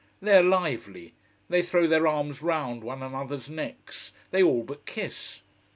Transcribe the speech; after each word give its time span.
They 0.19 0.35
are 0.35 0.41
lively, 0.41 1.13
they 1.47 1.61
throw 1.61 1.85
their 1.85 2.07
arms 2.07 2.41
round 2.41 2.83
one 2.83 3.03
another's 3.03 3.51
necks, 3.51 4.13
they 4.31 4.41
all 4.41 4.63
but 4.63 4.87
kiss. 4.87 5.43